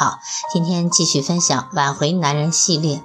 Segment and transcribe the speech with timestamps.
[0.00, 0.20] 好，
[0.52, 3.02] 今天继续分享挽回男人系列。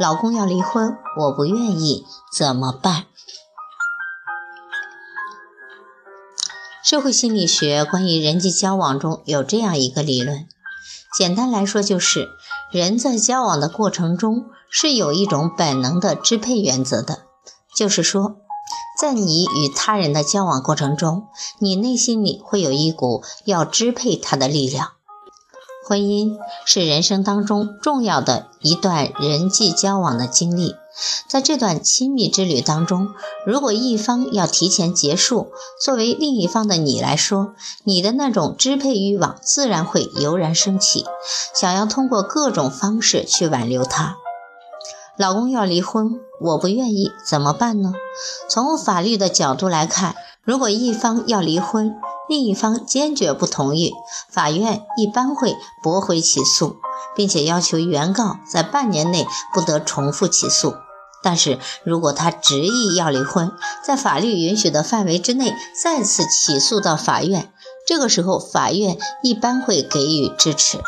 [0.00, 2.04] 老公要离婚，我不愿意，
[2.36, 3.04] 怎么办？
[6.82, 10.48] 社会心理学关于人际交往中有这样一个理论，
[11.16, 12.28] 简单来说就是
[12.72, 17.20] 人在交往的过程中是有一种本能的支配原则的，
[17.72, 18.38] 就是说，
[19.00, 21.28] 在你与他人的交往过程中，
[21.60, 24.94] 你内心里会有一股要支配他的力量。
[25.84, 30.76] 婚姻是人生当中重要的一段人际交往的经历，
[31.28, 33.08] 在这段亲密之旅当中，
[33.44, 41.04] 如果一方要提前结束，作为另一方的你来说，你的那种支配欲望自然会油然升起，
[41.54, 44.16] 想要通过各种方式去挽留他。
[45.18, 47.92] 老公要离婚，我不愿意，怎么办呢？
[48.48, 51.94] 从法律的角度来看，如果一方要离婚，
[52.32, 53.92] 另一方坚决不同意，
[54.30, 56.76] 法院一般会驳回起诉，
[57.14, 60.72] 并且要求原告在半年内不得重复起诉。
[61.22, 63.52] 但是如果他执意要离婚，
[63.84, 67.52] 在法律允许的范围之内再次起诉到法院，
[67.86, 70.78] 这个时候法院一般会给予支持。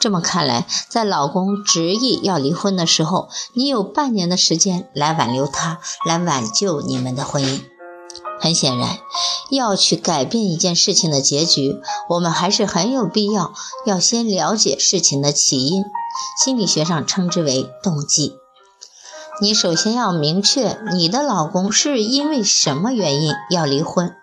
[0.00, 7.75] 这么看来，在老公执意要离婚的时候，你有半年的时间来挽留他，来挽救你们的婚姻。
[8.38, 8.98] 很显然，
[9.50, 13.52] 要去改变一件事情的结局，我们还是很有必要
[13.86, 15.82] 要先了解事情的起因，
[16.44, 18.34] 心理学上称之为动机。
[19.40, 24.14] 你首先要明确你的老公是因为什么原因要离婚，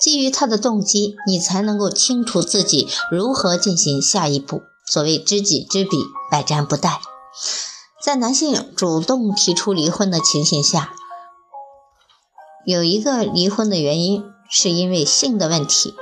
[0.00, 4.62] 基于他的动机，你才能够清楚自己如何进行下一步。
[4.86, 5.96] 所谓知己知彼，
[6.30, 6.98] 百战不殆。
[8.02, 10.94] 在男性主动提出离婚的情形下。
[12.70, 15.92] 有一个离婚的原因是因为性的问题，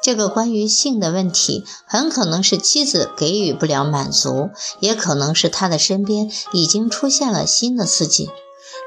[0.00, 8.30] 这个关于性的问题很可能是妻子给予不了满足，也可能是他的身边已经出现了新的刺激。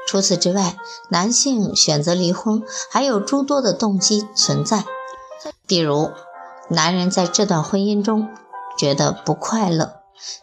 [0.08, 0.78] 除此之外，
[1.10, 4.86] 男性选择离婚还有诸多的动机存在，
[5.66, 6.10] 比如
[6.70, 8.28] 男人在这段婚姻中
[8.78, 9.96] 觉得不快乐，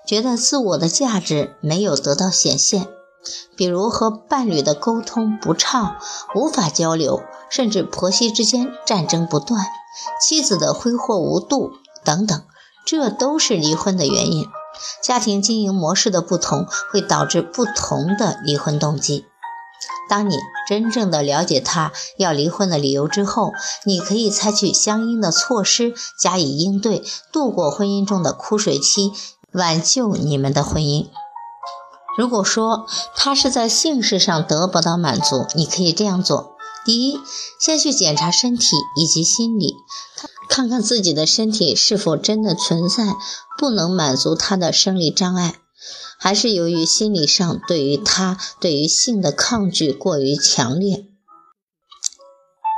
[0.05, 2.87] 觉得自我的价值没有得到显现。
[3.55, 5.97] 比如和伴侣的沟通不畅，
[6.35, 9.65] 无法交流，甚至婆媳之间战争不断，
[10.21, 11.71] 妻子的挥霍无度
[12.03, 12.41] 等等，
[12.85, 14.47] 这都是离婚的原因。
[15.01, 19.25] 家庭经营模式的不同，会导致不同的离婚动机。
[20.09, 20.35] 当你
[20.67, 23.51] 真正的了解他要离婚的理由之后，
[23.83, 29.11] 你可以采取相应的措施加以应对，度过婚姻中的枯水期，
[29.51, 31.07] 挽救你们的婚姻。
[32.19, 32.85] 如果说
[33.15, 37.21] 他是在性事上得不到满足，你可以这样做：第一，
[37.57, 39.73] 先去检查身体以及心理，
[40.49, 43.15] 看看自己的身体是否真的存在
[43.57, 45.61] 不能满足他的生理障碍，
[46.17, 51.08] 还是由于心理上对于他对于性的抗拒过于强烈。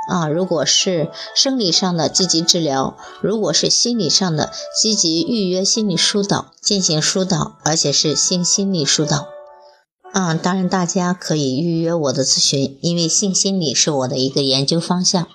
[0.08, 9.28] 啊，如果是生理上的积极治疗，如果是心理上的积极预约心理疏导进行疏导，而且是性心理疏导。
[10.12, 15.26] 啊，当然大家可以预约我的咨询，因为性心理是我的一个研究方向。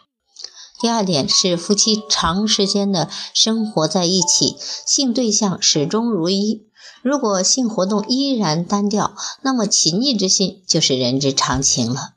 [0.80, 6.68] 第二点是夫妻长时间的生活在一起，性对象始终如一。
[7.02, 12.17] 如果性活动依然单调，那么情逆之心就是人之常情了。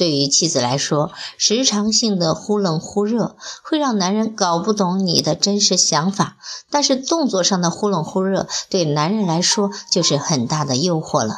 [0.00, 6.38] 对于妻子来说，时常性的忽冷忽热会让男人搞不懂你的真实想法，
[6.70, 11.34] 但是动作上的忽冷忽热对男人来说就是很大的诱惑了。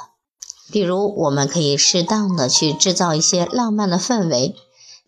[0.70, 4.54] 比如，我们可以适当的去制造一些浪漫的氛围，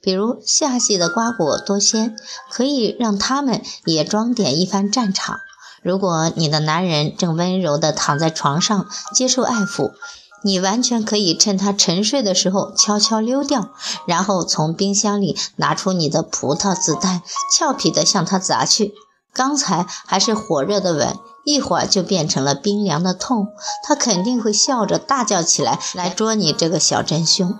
[0.02, 2.17] 比如夏季的瓜果多鲜，
[2.50, 5.38] 可以让他们也装点一番战场。
[5.81, 9.93] 如果你的男人正温柔的躺在床上接受爱抚。
[10.44, 13.70] 你完全可以趁他沉睡的时候悄悄溜掉，
[14.06, 18.93] 然后从冰箱里拿出你的葡萄子弹，俏皮地向他砸去。
[19.32, 23.49] 刚才还是火热的吻，一会儿就变成了冰凉的痛。
[23.82, 27.58] 他肯定会笑着大叫起来，来捉你这个小真凶。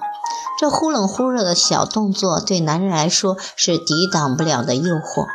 [0.61, 5.27] 这忽冷忽热的小动作，对男人来说是抵挡不了的诱惑。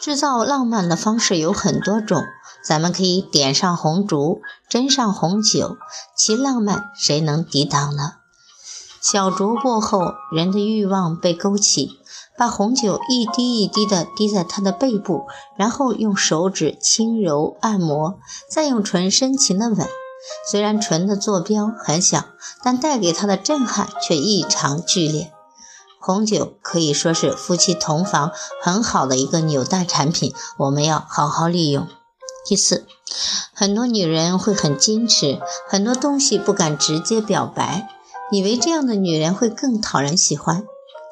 [0.00, 2.22] 制造浪漫的方式有很多种，
[2.66, 4.40] 咱们可以点上红烛，
[4.70, 5.76] 斟上红酒，
[6.16, 8.14] 其浪漫谁能抵挡呢？
[9.02, 11.98] 小酌过后，人的欲望被勾起，
[12.38, 15.26] 把红酒一滴一滴地滴在他的背部，
[15.58, 18.18] 然后用手指轻柔按摩，
[18.50, 19.86] 再用唇深情的吻。
[20.50, 22.24] 虽然唇的坐标很小，
[22.62, 25.30] 但带给他的震撼却异常剧烈。
[26.00, 28.32] 红酒可以说是夫妻同房
[28.62, 31.86] 很好的一个纽带产品，我们要好好利用。
[32.44, 32.84] 第四，
[33.54, 37.88] 很多女人会很矜持，很多东西不敢直接表白，
[38.30, 40.64] 以为这样的女人会更讨人喜欢。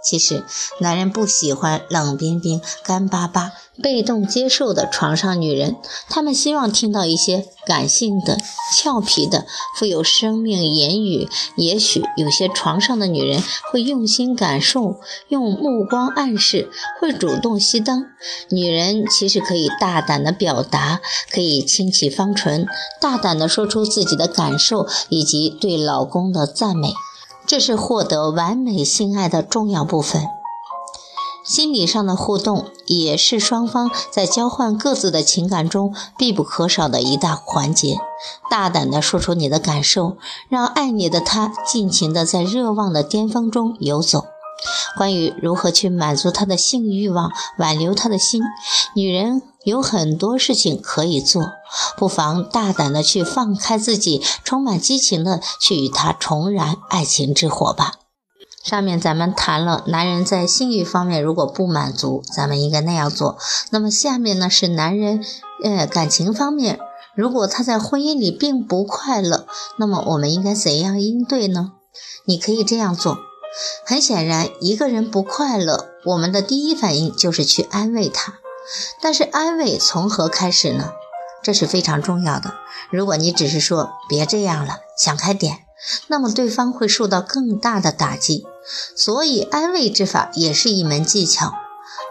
[0.03, 0.45] 其实，
[0.81, 5.77] 男人不喜欢冷冰冰、干巴巴、被动接受的床上女人，
[6.09, 8.37] 他们希望听到一些感性的、
[8.75, 9.47] 俏皮的、
[9.79, 11.29] 富有生命言语。
[11.57, 14.97] 也许有些床上的女人会用心感受，
[15.29, 16.69] 用目光暗示，
[17.01, 18.07] 会主动熄灯。
[18.51, 21.01] 女人其实可以大胆的表达，
[21.31, 22.67] 可以轻启芳唇，
[23.01, 26.93] 大胆的说出自己的感受以及对老公的赞美。
[27.47, 30.27] 这是获得完美性爱的重要部分，
[31.45, 37.99] 心理上的互动也是双方在交换各自的情感中必不可少的一大环节。
[38.51, 40.17] 大胆地说出你的感受，
[40.49, 44.25] 让爱你的他尽情地在热望的巅峰中游走。
[44.97, 48.43] 关于如何去满足他的性欲望，挽留他的心，
[48.95, 51.53] 女人有很多事情可以做，
[51.97, 57.95] 不妨大胆的去放开自己，充满激情的去与他重燃爱情之火吧。
[58.63, 63.37] 上面咱们谈了男人在性欲方面如果不满足，咱们应该那样做。
[63.71, 65.25] 那么下面呢是男人，
[65.65, 66.79] 呃，感情方面，
[67.17, 69.47] 如果他在婚姻里并不快乐，
[69.79, 71.73] 那么我们应该怎样应对呢？
[72.25, 73.19] 你可以这样做。
[73.85, 78.35] 很显然，一个人不快乐，我们的第一反应就是去安慰他。
[79.01, 80.93] 但是，安慰从何开始呢？
[81.43, 82.55] 这是非常重要的。
[82.91, 85.59] 如果你只是说“别这样了，想开点”，
[86.07, 88.45] 那么对方会受到更大的打击。
[88.97, 91.53] 所以，安慰之法也是一门技巧。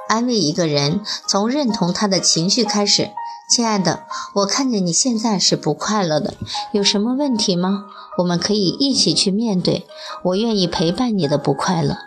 [0.10, 3.10] 安慰一个人，从认同他的情绪开始。
[3.52, 4.06] 亲爱的，
[4.36, 6.36] 我看见你现在是不快乐的，
[6.72, 7.88] 有什么问题吗？
[8.18, 9.86] 我们可以一起去面对。
[10.24, 11.98] 我愿意陪伴你的不快乐。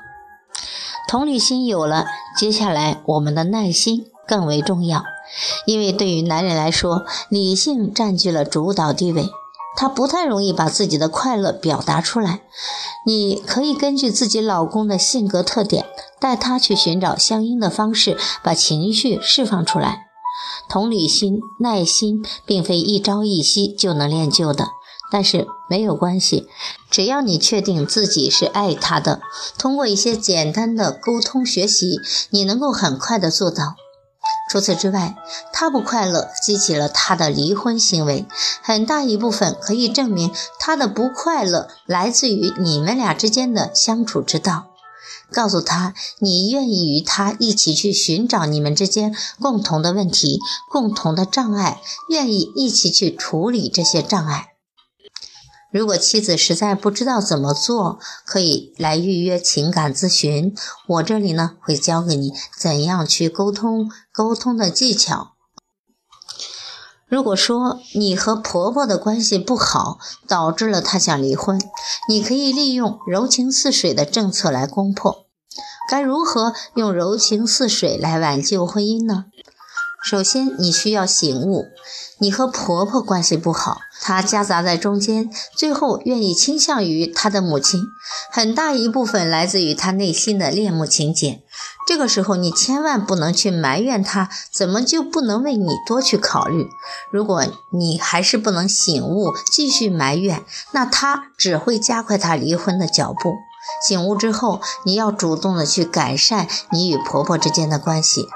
[1.06, 5.04] 同理心有了，接下来我们的耐心更为重要，
[5.66, 9.28] 因为对于男人来说，理性占据了主导地位，
[9.76, 12.40] 他不太容易把自己的快乐表达出来。
[13.06, 15.84] 你可以根据自己老公的性格特点，
[16.18, 20.06] 带他去寻找相应的方式，把情绪释放出来。
[20.68, 24.68] 同理心、耐心，并非一朝一夕就能练就的，
[25.10, 26.48] 但是没有关系，
[26.90, 29.20] 只要你确定自己是爱他的，
[29.58, 32.00] 通过一些简单的沟通学习，
[32.30, 33.76] 你能够很快的做到。
[34.50, 35.16] 除此之外，
[35.52, 38.26] 他不快乐激起了他的离婚行为，
[38.62, 44.73] 很大一部分可以证明他的不快乐来自于你们俩之间的相处之道。
[45.32, 50.38] 告诉他，你愿意与他一起去寻找你们之间共同的问题、
[50.70, 54.48] 共同的障碍，愿意一起去处理这些障碍。
[55.72, 60.54] 如果妻子实在不知道怎么做，可以来预约情感咨询，
[60.86, 65.33] 我这里呢会教给你怎样去沟通、沟通的技巧。
[67.14, 71.60] 如果说你和婆婆的关系不好，导致了她想离婚，
[72.08, 75.24] 你可以利用柔情似水的政策来攻破。
[75.88, 79.26] 该如何用柔情似水来挽救婚姻呢？
[80.02, 81.66] 首先，你需要醒悟，
[82.18, 87.80] 你和婆婆关系不好，她夹杂在中间，最后愿意倾向于她的母亲，
[88.32, 91.43] 很大一部分来自于她内心的恋母情结。
[91.86, 96.68] 这个时候，你千万不能去埋怨他，怎么就不能为你多去考虑？
[97.10, 103.34] 如果你还是不能醒悟，继续埋怨，那他只会加快他离婚的脚步。
[103.86, 108.28] 醒悟之后，你要主动的去改善你与婆婆之间的关系。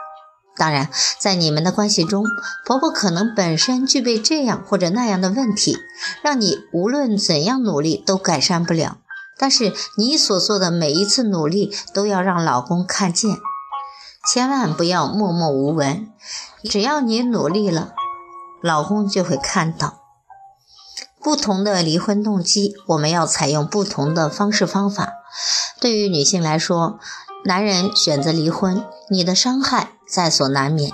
[0.56, 2.24] 当然，在你们的关系中，
[2.66, 5.78] 婆婆可能本身具备这样或者那样的问题，
[6.22, 8.98] 让你无论怎样努力都改善不了。
[9.38, 13.38] 但是你所做的每一次努力都要让老公看见，
[14.30, 16.10] 千万不要默默无闻。
[16.64, 17.92] 只要你努力了，
[18.60, 20.00] 老公就会看到。
[21.20, 25.12] 不同的离婚动机，我们要采用不同的方式方法。
[25.80, 26.98] 对于女性来说，
[27.44, 29.92] 男人选择离婚，你的伤害。
[30.08, 30.90] 在所难免，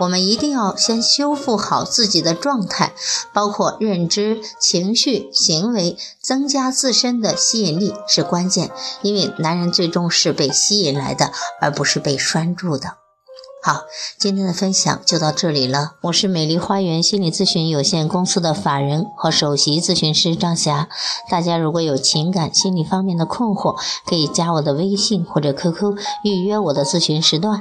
[0.00, 2.92] 我们一定要先修复好自己的状态，
[3.32, 8.72] 包括认知、情绪、行为，增加自身的吸引力是关键。
[9.02, 13.05] 因为男人最终是被吸引来的，而不是被拴住的。
[13.66, 13.82] 好，
[14.16, 15.94] 今天的分享就到这里了。
[16.02, 20.88] 我是美丽花园心理咨询有限公司的法人和首席咨询师张霞。
[21.28, 23.74] 大家如果有情感心理方面的困惑，
[24.08, 27.60] 可以加我的微信或者 QQ 预约我的咨询时段。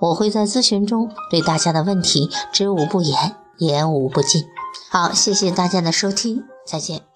[0.00, 4.42] 我会在咨询中对大家的问题知无不言，言无不尽。
[4.90, 7.13] 好，谢谢大家的收听，再见。